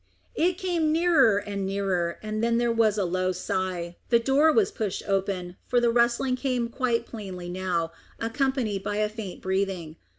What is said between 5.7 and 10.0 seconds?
the rustling came quite plainly now, accompanied by a faint breathing.